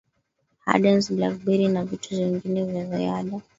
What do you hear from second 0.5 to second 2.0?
Hardens Blackberry na